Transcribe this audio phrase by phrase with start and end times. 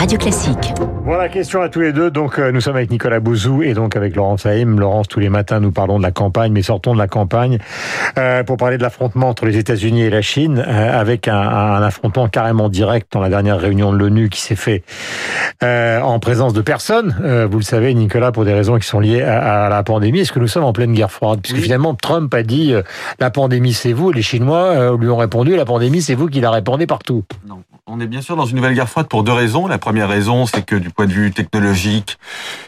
[0.00, 0.72] Radio Classique.
[1.04, 2.10] Voilà, question à tous les deux.
[2.10, 4.80] Donc, euh, nous sommes avec Nicolas Bouzou et donc avec Laurence Haïm.
[4.80, 7.58] Laurence, tous les matins, nous parlons de la campagne, mais sortons de la campagne
[8.18, 11.82] euh, pour parler de l'affrontement entre les États-Unis et la Chine, euh, avec un, un,
[11.82, 14.84] affrontement carrément direct dans la dernière réunion de l'ONU qui s'est fait
[15.62, 17.14] euh, en présence de personnes.
[17.22, 20.20] Euh, vous le savez, Nicolas, pour des raisons qui sont liées à, à la pandémie.
[20.20, 21.40] Est-ce que nous sommes en pleine guerre froide?
[21.42, 21.62] Puisque Oui.
[21.62, 22.80] finalement, Trump a dit euh,
[23.18, 24.12] la pandémie, c'est vous.
[24.12, 27.24] Et les Chinois euh, lui ont répondu la pandémie, c'est vous qui la répondez partout.
[27.46, 27.58] Non.
[27.92, 29.66] On est bien sûr dans une nouvelle guerre froide pour deux raisons.
[29.66, 32.18] La première raison, c'est que du point de vue technologique,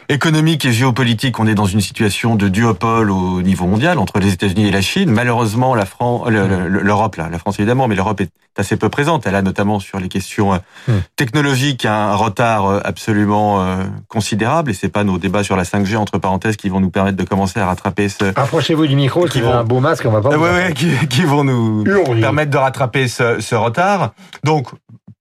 [0.09, 4.33] économique et géopolitique, on est dans une situation de duopole au niveau mondial entre les
[4.33, 5.09] États-Unis et la Chine.
[5.11, 9.25] Malheureusement, la France, l'Europe, là, la France évidemment, mais l'Europe est assez peu présente.
[9.25, 10.57] Elle a notamment sur les questions euh,
[10.89, 10.99] Hmm.
[11.15, 14.71] technologiques un retard euh, absolument euh, considérable.
[14.71, 17.23] Et c'est pas nos débats sur la 5G entre parenthèses qui vont nous permettre de
[17.23, 20.35] commencer à rattraper ce, Approchez-vous du micro, Qui vont- un beau masque, on va pas.
[20.35, 22.19] vous ouais, ouais, qui, qui vont nous Hurler.
[22.19, 24.11] permettre de rattraper ce, ce retard.
[24.43, 24.67] Donc,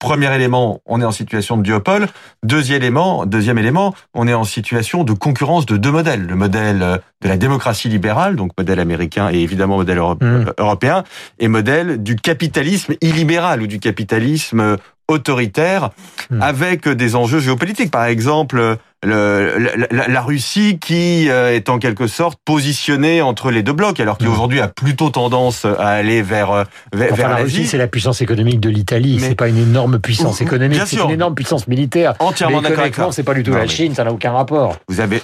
[0.02, 2.08] premier élément, on est en situation de duopole.
[2.44, 6.26] Deuxième élément, deuxième élément, on est en situation de concurrence de deux modèles.
[6.26, 10.22] Le modèle euh, de la démocratie libérale, donc modèle américain et évidemment modèle euro- Mm.
[10.22, 11.04] euh, européen,
[11.38, 14.76] et modèle du capitalisme illibéral ou du capitalisme euh,
[15.08, 15.90] autoritaire
[16.30, 16.42] Mm.
[16.42, 17.90] avec des enjeux géopolitiques.
[17.90, 19.58] Par exemple, le,
[19.90, 24.16] la, la- Russie qui euh, est en quelque sorte positionnée entre les deux blocs, alors
[24.18, 24.32] qui Mm.
[24.32, 27.88] aujourd'hui a plutôt tendance à aller vers, euh, vers, Enfin, vers la Russie, c'est la
[27.88, 29.18] puissance économique de l'Italie.
[29.20, 30.76] C'est pas une énorme puissance économique.
[30.78, 32.14] bien C'est une énorme puissance militaire.
[32.20, 33.94] Entièrement d'accord c'est pas du tout Non, la Chine.
[33.94, 34.76] Ça n'a aucun rapport.
[34.88, 35.20] Vous avez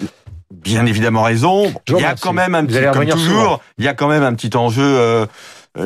[0.53, 1.73] bien évidemment raison.
[1.89, 4.35] Il y a quand même un petit, comme toujours, il y a quand même un
[4.35, 5.27] petit enjeu euh,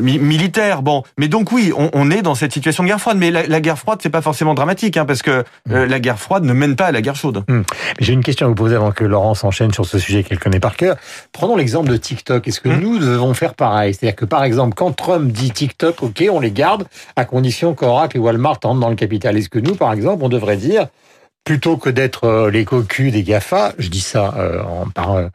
[0.01, 0.83] mi- militaire.
[0.83, 3.17] Bon, mais donc oui, on, on est dans cette situation de guerre froide.
[3.19, 5.73] Mais la, la guerre froide, c'est pas forcément dramatique, hein, parce que Mm.
[5.75, 7.45] euh, la guerre froide ne mène pas à la guerre chaude.
[7.49, 7.63] Mais
[8.01, 10.61] J'ai une question à vous poser avant que Laurence enchaîne sur ce sujet qu'elle connaît
[10.61, 10.97] par cœur.
[11.33, 12.47] Prenons l'exemple de TikTok.
[12.49, 12.81] Est-ce que Hmm.
[12.81, 13.95] nous devons faire pareil?
[13.95, 16.85] C'est-à-dire que, par exemple, quand Trump dit TikTok, OK, on les garde,
[17.17, 19.37] à condition qu'Oracle et Walmart entrent dans le capital.
[19.37, 20.87] Est-ce que nous, par exemple, on devrait dire,
[21.45, 25.27] plutôt que d'être euh, les cocus des GAFA, je dis ça euh, en, par euh,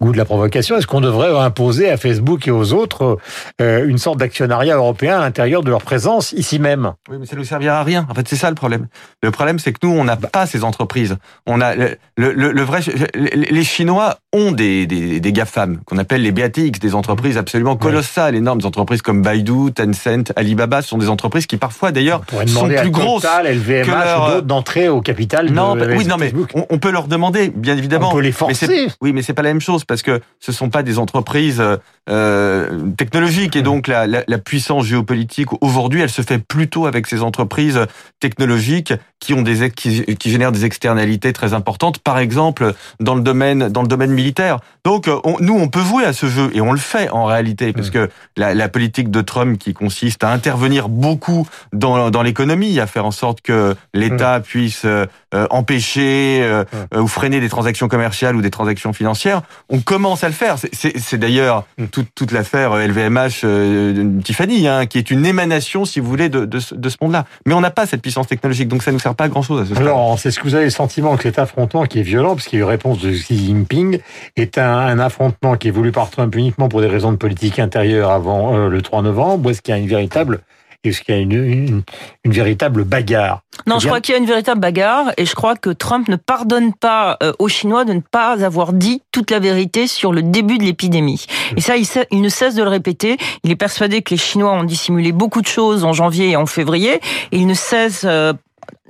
[0.00, 3.18] goût de la provocation, est-ce qu'on devrait imposer à Facebook et aux autres
[3.62, 6.92] euh, une sorte d'actionnariat européen à l'intérieur de leur présence ici même?
[7.08, 8.06] Oui, mais ça nous servira à rien.
[8.10, 8.88] En fait, c'est ça le problème.
[9.22, 11.16] Le problème, c'est que nous, on n'a pas ces entreprises.
[11.46, 12.80] On a le, le, le vrai.
[13.14, 18.34] Les Chinois ont des, des, des GAFAM qu'on appelle les BATX, des entreprises absolument colossales,
[18.34, 22.68] énormes, des entreprises comme Baidu, Tencent, Alibaba, ce sont des entreprises qui parfois, d'ailleurs, sont
[22.68, 23.24] plus grosses.
[23.24, 26.78] LVMH que leur, d'autres d'entrer au capital Non, de bah, oui, non, mais on, on
[26.78, 28.10] peut leur demander, bien évidemment.
[28.10, 28.66] On peut les Mais forcer.
[28.66, 31.60] c'est- oui, mais c'est pas la même chose parce que ce sont pas des entreprises
[31.60, 31.76] euh,
[32.10, 37.06] euh, technologiques et donc la, la, la puissance géopolitique aujourd'hui, elle se fait plutôt avec
[37.06, 37.80] ces entreprises
[38.20, 41.98] technologiques qui ont des qui, qui génèrent des externalités très importantes.
[41.98, 44.58] Par exemple, dans le domaine dans le domaine militaire.
[44.84, 47.24] Donc euh, on- nous, on peut jouer à ce jeu et on le fait en
[47.24, 52.22] réalité parce que la, la politique de Trump qui consiste à intervenir beaucoup dans, dans
[52.22, 55.06] l'économie, à faire en sorte que l'État puisse euh,
[55.44, 60.24] euh, empêcher euh, euh, ou freiner des transactions commerciales ou des transactions financières, on commence
[60.24, 60.56] à le faire.
[60.58, 61.84] C'est- d'ailleurs Mm.
[61.86, 63.44] toute, toute l'affaire LVMH
[64.24, 67.24] Tiffany, hein, qui est une émanation, si vous voulez, de, de, ce- de ce monde-là.
[67.46, 69.60] Mais on n'a pas cette puissance technologique, donc ça ne nous sert pas à grand-chose
[69.60, 69.82] à ce stade.
[69.86, 72.46] Alors, c'est ce que vous avez le sentiment que cet affrontement qui est violent, parce
[72.46, 73.98] qu'il y a eu réponse de Xi Jinping,
[74.36, 77.58] est un, un affrontement qui est voulu par Trump uniquement pour des raisons de politique
[77.58, 80.40] intérieure avant euh, le 3 novembre, ou est-ce qu'il y a une véritable,
[80.84, 81.82] est-ce qu'il y a une, une,
[82.24, 83.40] une véritable bagarre?
[83.66, 86.08] Non, Eh je crois qu'il y a une véritable bagarre et je crois que Trump
[86.08, 90.12] ne pardonne pas euh, aux Chinois de ne pas avoir dit toute la vérité sur
[90.12, 91.26] le début de l'épidémie.
[91.56, 93.16] Et ça, il, il ne cesse de le répéter.
[93.44, 96.46] Il est persuadé que les Chinois ont dissimulé beaucoup de choses en janvier et en
[96.46, 96.94] février
[97.32, 98.32] et il ne cesse euh,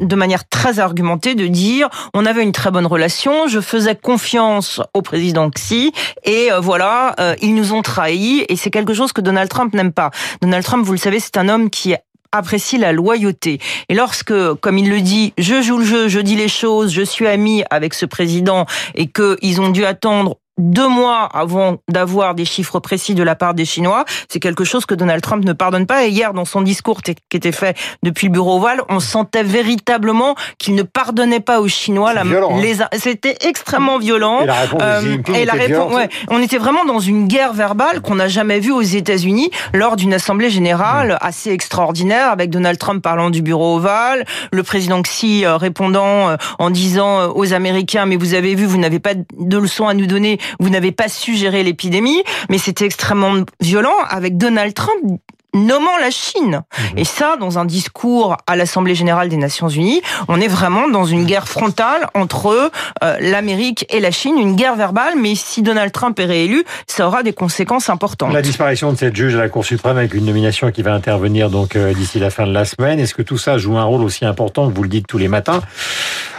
[0.01, 4.81] de manière très argumentée de dire on avait une très bonne relation, je faisais confiance
[4.93, 5.93] au président Xi
[6.25, 9.75] et euh, voilà, euh, ils nous ont trahis et c'est quelque chose que Donald Trump
[9.75, 10.11] n'aime pas.
[10.43, 11.95] Donald Trump, vous le savez, c'est un homme qui
[12.34, 13.61] apprécie la loyauté.
[13.89, 17.03] Et lorsque, comme il le dit, je joue le jeu, je dis les choses, je
[17.03, 22.44] suis ami avec ce président et qu'ils ont dû attendre deux mois avant d'avoir des
[22.44, 25.86] chiffres précis de la part des Chinois, c'est quelque chose que Donald Trump ne pardonne
[25.86, 26.04] pas.
[26.04, 30.34] Et hier, dans son discours qui était fait depuis le bureau ovale, on sentait véritablement
[30.59, 32.12] qu'il ne pardonnait pas aux Chinois.
[32.15, 32.60] La- violent, hein.
[32.60, 34.41] les, c'était extrêmement violent.
[34.42, 38.00] Et la réponse Euh, et la était ouais, on était vraiment dans une guerre verbale
[38.00, 41.16] qu'on n'a jamais vue aux États-Unis lors d'une assemblée générale Mm.
[41.21, 46.36] assez extraordinaire avec Donald Trump parlant du bureau ovale, le président Xi euh, répondant euh,
[46.59, 49.95] en disant euh, aux Américains mais vous avez vu, vous n'avez pas de leçons à
[49.95, 55.21] nous donner, vous n'avez pas su gérer l'épidémie, mais c'était extrêmement violent avec Donald Trump
[55.55, 56.63] nommant la Chine.
[56.93, 56.99] Mhm.
[56.99, 61.05] Et ça, dans un discours à l'Assemblée générale des Nations unies, on est vraiment dans
[61.05, 62.71] une guerre frontale entre
[63.03, 67.07] euh, l'Amérique et la Chine, une guerre verbale, mais si Donald Trump est réélu, ça
[67.07, 68.33] aura des conséquences importantes.
[68.33, 71.51] La disparition de cette juge à la Cour suprême avec une nomination qui va intervenir
[71.51, 74.03] donc euh, d'ici la fin de la semaine, est-ce que tout ça joue un rôle
[74.03, 75.63] aussi important que vous le dites tous les matins?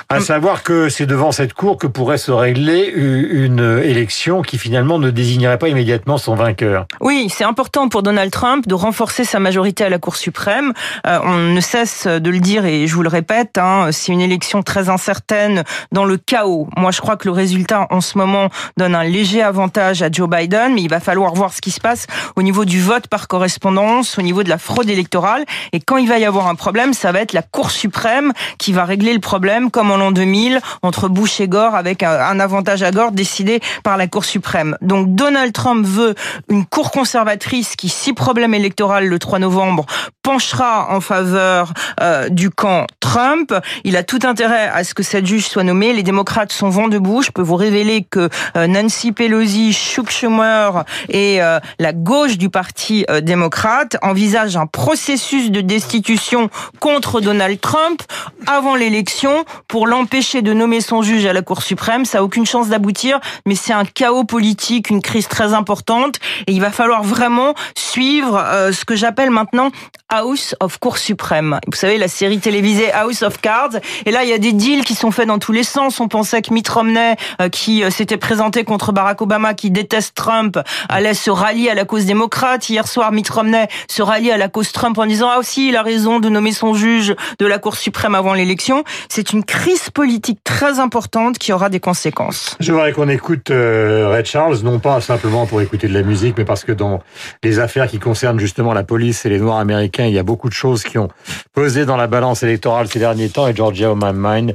[0.10, 5.00] À savoir que c'est devant cette cour que pourrait se régler une élection qui finalement
[5.00, 6.86] ne désignerait pas immédiatement son vainqueur.
[7.02, 10.74] Oui, c'est important pour Donald Trump de renforcer sa majorité à la Cour suprême.
[11.08, 14.22] Euh, on ne cesse de le dire et je vous le répète, hein, c'est une
[14.22, 16.68] élection très incertaine dans le chaos.
[16.78, 20.30] Moi, je crois que le résultat en ce moment donne un léger avantage à Joe
[20.30, 23.28] Biden, mais il va falloir voir ce qui se passe au niveau du vote par
[23.28, 25.46] correspondance, au niveau de la fraude électorale.
[25.74, 28.74] Et quand il va y avoir un problème, ça va être la Cour suprême qui
[28.74, 32.92] va régler le problème, comme l'an 2000 entre Bush et Gore avec un avantage à
[32.92, 34.78] Gore décidé par la Cour suprême.
[34.82, 36.16] Donc Donald Trump veut
[36.50, 39.86] une Cour conservatrice qui, si problème électoral le 3 novembre,
[40.24, 43.54] penchera en faveur euh, du camp Trump.
[43.84, 45.94] Il a tout intérêt à ce que cette juge soit nommée.
[45.94, 47.22] Les démocrates sont vent debout.
[47.22, 52.50] Je peux vous révéler que euh, Nancy Pelosi, Chuck Schumer et euh, la gauche du
[52.50, 56.50] parti démocrate envisagent un processus de destitution
[56.80, 58.02] contre Donald Trump
[58.48, 62.06] avant l'élection pour l'empêcher de nommer son juge à la Cour suprême.
[62.06, 66.52] Ça a aucune chance d'aboutir, mais c'est un chaos politique, une crise très importante, et
[66.52, 69.72] il va falloir vraiment suivre euh, ce que j'appelle maintenant
[70.10, 71.60] House of Cour suprême.
[71.68, 73.80] Vous savez, la série télévisée House of Cards.
[74.06, 76.00] Et là, il y a des deals qui sont faits dans tous les sens.
[76.00, 80.16] On pensait que Mitt Romney, euh, qui euh, s'était présenté contre Barack Obama, qui déteste
[80.16, 80.60] Trump,
[80.90, 82.70] allait se rallier à la cause démocrate.
[82.70, 85.76] Hier soir, Mitt Romney se rallie à la cause Trump en disant, ah aussi, il
[85.76, 88.84] a raison de nommer son juge de la Cour suprême avant l'élection.
[89.10, 92.56] C'est une crise politique très importante qui aura des conséquences.
[92.60, 96.36] Je voudrais qu'on écoute euh, Red Charles, non pas simplement pour écouter de la musique,
[96.38, 97.02] mais parce que dans
[97.44, 100.50] les affaires qui concernent justement la police et les Noirs américains, il y a beaucoup
[100.50, 101.10] de choses qui ont
[101.54, 104.54] pesé dans la balance électorale ces derniers temps, et Georgia on my mind,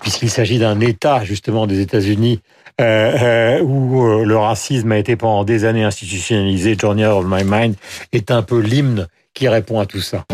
[0.00, 2.40] puisqu'il s'agit d'un État justement des États-Unis
[2.80, 7.74] euh, euh, où le racisme a été pendant des années institutionnalisé, Georgia on my mind
[8.12, 10.24] est un peu l'hymne qui répond à tout ça.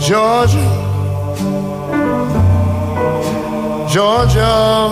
[0.00, 0.97] Georgia.
[3.90, 4.90] Georgia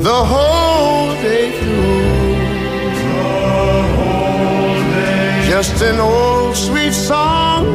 [0.00, 2.06] the whole day through.
[5.46, 7.66] Just an old sweet song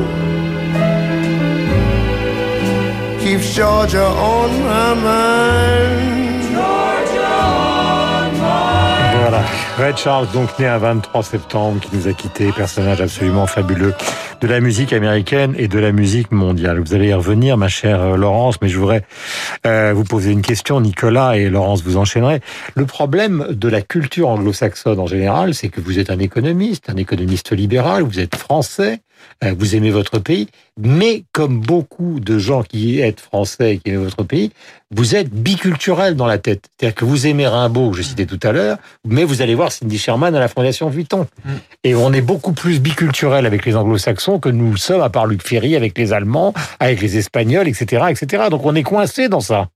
[3.20, 6.42] keeps Georgia on my mind.
[6.52, 8.32] Georgia on
[9.22, 9.44] Voilà,
[9.78, 13.94] Red Charles, donc né un 23 septembre, qui nous a quitté, personnage absolument fabuleux
[14.42, 16.80] de la musique américaine et de la musique mondiale.
[16.80, 19.04] Vous allez y revenir, ma chère euh, Laurence, mais je voudrais
[19.68, 22.42] euh, vous poser une question, Nicolas et Laurence, vous enchaînerez.
[22.76, 26.98] Le problème de la culture anglo-saxonne en général, c'est que vous êtes un économiste, un
[26.98, 29.00] économiste libéral, vous êtes français,
[29.44, 30.48] euh, vous aimez votre pays,
[30.80, 34.52] mais comme beaucoup de gens qui êtes français et qui aiment votre pays,
[34.92, 36.66] vous êtes biculturel dans la tête.
[36.78, 39.72] C'est-à-dire que vous aimez Rimbaud, que je citais tout à l'heure, mais vous allez voir
[39.72, 41.28] Cindy Sherman à la Fondation Vuitton.
[41.46, 41.50] Mm.
[41.84, 45.46] Et on est beaucoup plus biculturel avec les anglo-saxons que nous sommes, à part Luc
[45.46, 48.44] Ferry, avec les Allemands, avec les Espagnols, etc., etc.
[48.50, 49.70] Donc on est coincé dans ça.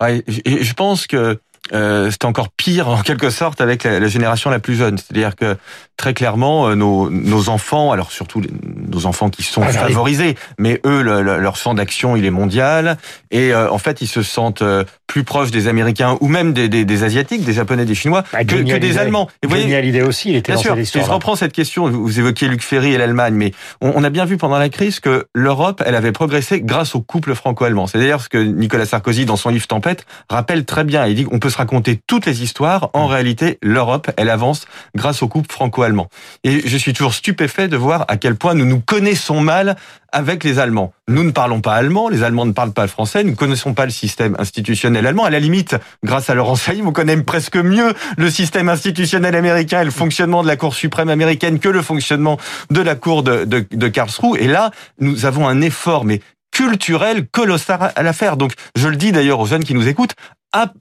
[0.00, 0.22] Ouais.
[0.28, 1.38] je pense que
[1.72, 4.98] euh, c'est encore pire en quelque sorte avec la, génération la plus jeune.
[4.98, 5.56] C'est-à-dire que
[5.96, 8.42] très clairement, euh, nos, nos enfants, alors surtout
[8.88, 12.98] nos enfants qui sont ah, favorisés, mais eux, leur champ d'action, il est mondial,
[13.30, 14.64] et euh, en fait, ils se sentent
[15.12, 18.46] plus proches des Américains ou même des, des, des Asiatiques, des Japonais, des Chinois, bah,
[18.46, 19.28] que, que, des Allemands.
[19.42, 22.48] Et vous voyez, l'idée aussi, il était bien sûr, je reprends cette question, vous évoquiez
[22.48, 23.52] Luc Ferry et l'Allemagne, mais
[23.82, 27.02] on, on, a bien vu pendant la crise que l'Europe, elle avait progressé grâce au
[27.02, 27.86] couple franco-allemand.
[27.86, 31.06] C'est d'ailleurs ce que Nicolas Sarkozy, dans son livre Tempête, rappelle très bien.
[31.06, 32.88] Il dit qu'on peut se raconter toutes les histoires.
[32.94, 34.64] En réalité, l'Europe, elle avance
[34.94, 36.08] grâce au couple franco-allemand.
[36.42, 39.76] Et je suis toujours stupéfait de voir à quel point nous nous connaissons mal
[40.12, 40.92] avec les Allemands.
[41.08, 43.84] Nous ne parlons pas allemand, les Allemands ne parlent pas français, nous ne connaissons pas
[43.84, 45.24] le système institutionnel allemand.
[45.24, 49.80] À la limite, grâce à Laurent Saïm, on connaît presque mieux le système institutionnel américain
[49.80, 52.38] et le fonctionnement de la Cour suprême américaine que le fonctionnement
[52.70, 54.36] de la Cour de, de, de Karlsruhe.
[54.40, 56.20] Et là, nous avons un effort, mais
[56.52, 58.36] culturel colossal à l'affaire.
[58.36, 60.14] Donc, je le dis d'ailleurs aux jeunes qui nous écoutent,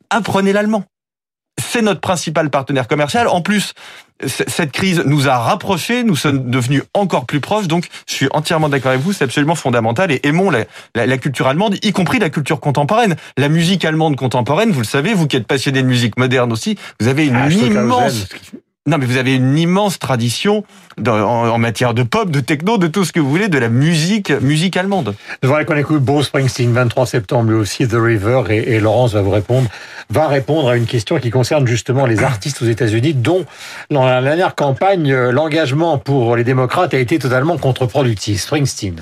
[0.10, 0.84] apprenez l'allemand
[1.72, 3.28] c'est notre principal partenaire commercial.
[3.28, 3.74] En plus,
[4.28, 7.68] cette crise nous a rapprochés, nous sommes devenus encore plus proches.
[7.68, 10.12] Donc, je suis entièrement d'accord avec vous, c'est absolument fondamental.
[10.12, 13.16] Et aimons la, culture allemande, y compris la culture contemporaine.
[13.38, 16.78] La musique allemande contemporaine, vous le savez, vous qui êtes passionné de musique moderne aussi,
[17.00, 18.28] vous avez une ah, immense
[18.88, 20.64] Non, mais vous avez une immense tradition
[21.06, 24.32] en, matière de pop, de techno, de tout ce que vous voulez, de la musique,
[24.32, 25.14] musique allemande.
[25.44, 29.14] Je voudrais qu'on écoute Bruce Springsteen, 23 septembre, lui aussi, The River, et, et, Laurence
[29.14, 29.70] va vous répondre,
[30.10, 33.46] va répondre à une question qui concerne justement les artistes aux États-Unis, dont
[33.92, 38.42] dans la dernière campagne, euh, l'engagement pour les démocrates a été totalement contre-productif.
[38.42, 38.96] Springsteen.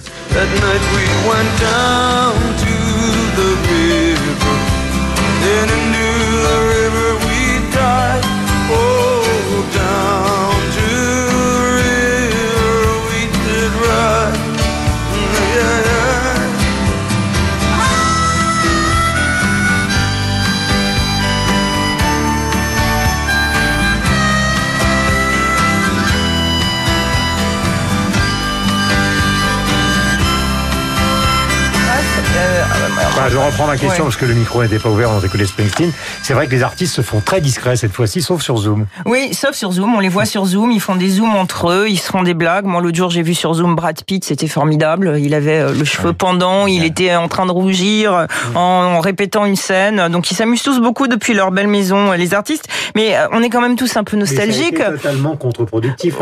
[33.29, 35.91] Je reprends ma question parce que le micro n'était pas ouvert, on écoutait Springsteen.
[36.23, 38.85] C'est vrai que les artistes se font très discrets cette fois-ci, sauf sur Zoom.
[39.05, 39.95] Oui, sauf sur Zoom.
[39.95, 42.33] On les voit sur Zoom, ils font des zooms entre eux, ils se font des
[42.33, 42.65] blagues.
[42.65, 45.17] Moi, l'autre jour, j'ai vu sur Zoom Brad Pitt, c'était formidable.
[45.19, 48.25] Il avait euh, le cheveu pendant, il était en train de rougir euh,
[48.55, 50.09] en, répétant une scène.
[50.09, 52.67] Donc, ils s'amusent tous beaucoup depuis leur belle maison, euh, les artistes.
[52.95, 54.77] Mais on est quand même tous un peu nostalgiques.
[54.77, 56.15] C'est totalement contre-productif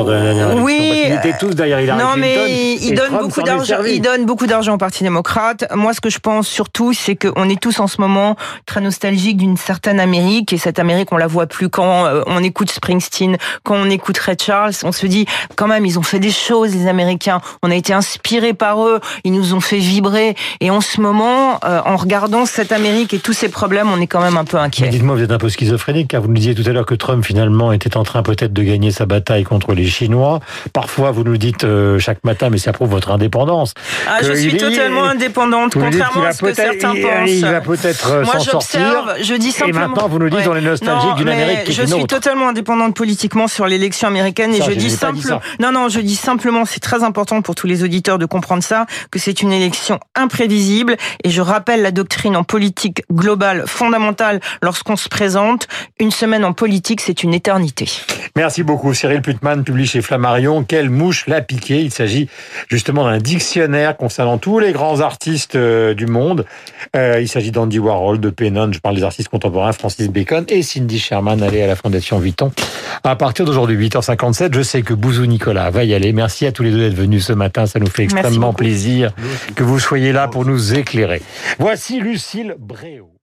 [0.58, 1.04] Oui.
[1.06, 3.78] Ils étaient tous derrière Hillary Non, mais ils donnent beaucoup d'argent.
[3.86, 5.66] Ils donnent beaucoup d'argent au Parti démocrate.
[5.74, 9.38] Moi, ce que je pense surtout, c'est qu'on est tous en ce moment très nostalgiques
[9.38, 13.38] d'une certaine Amérique et cette Amérique, on la voit plus quand euh, on écoute Springsteen,
[13.64, 16.76] quand on écoute Ray Charles, on se dit quand même, ils ont fait des choses,
[16.76, 17.40] les Américains.
[17.64, 20.36] On a été inspirés par eux, ils nous ont fait vibrer.
[20.60, 24.08] Et en ce moment, euh, en regardant cette Amérique et tous ces problèmes, on est
[24.08, 24.90] quand même un peu inquiet.
[24.90, 27.24] Dites-moi, vous êtes un peu schizophrénique, car vous nous disiez tout à l'heure que Trump
[27.24, 30.42] finalement était en train peut-être de gagner sa bataille contre les Chinois.
[30.74, 33.74] Parfois, vous nous dites euh, chaque matin, mais ça prouve votre indépendance.
[34.06, 37.30] Ah, je suis totalement indépendante, contrairement à ce que certains pensent.
[37.30, 39.16] Il va peut-être s'en sortir.
[39.22, 39.86] Je dis simplement.
[39.86, 42.50] Et maintenant, vous nous dites, on est nostalgique d'une Amérique qui est Je suis totalement
[42.50, 45.42] indépendante politiquement sur l'élection américaine et je, dis simplement.
[45.60, 48.86] Non, non, je dis simplement, c'est très important pour tous les auditeurs de comprendre ça,
[49.12, 54.96] que c'est une élection imprévisible et je rappelle la doctrine en politique globale fondamentale lorsqu'on
[54.96, 55.68] se présente.
[56.00, 57.90] Une semaine en politique, c'est une éternité.
[58.36, 58.94] Merci beaucoup.
[58.94, 61.82] Cyril Putman publie chez Flammarion Quelle mouche l'a piqué?
[61.82, 62.30] Il s'agit
[62.68, 66.46] justement d'un dictionnaire concernant tous les grands artistes euh, du monde.
[66.96, 70.62] Euh, il s'agit d'Andy Warhol, de Pennon, je parle des artistes contemporains, Francis Bacon et
[70.62, 72.51] Cindy Sherman, allez à la Fondation Vuitton.
[73.04, 76.13] À partir d'aujourd'hui, 8h57, je sais que Bouzou Nicolas va y aller.
[76.13, 79.12] Merci à tous les deux d'être venus ce matin, ça nous fait extrêmement plaisir
[79.56, 81.22] que vous soyez là pour nous éclairer.
[81.60, 83.17] Voici Lucille Bréau.